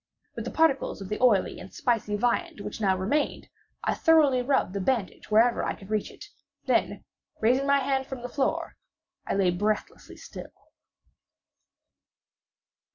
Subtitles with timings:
[0.35, 3.49] With the particles of the oily and spicy viand which now remained,
[3.83, 6.25] I thoroughly rubbed the bandage wherever I could reach it;
[6.65, 7.05] then,
[7.39, 8.77] raising my hand from the floor,
[9.27, 10.71] I lay breathlessly still.